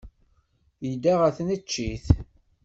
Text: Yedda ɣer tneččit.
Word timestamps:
Yedda 0.87 1.13
ɣer 1.19 1.31
tneččit. 1.37 2.05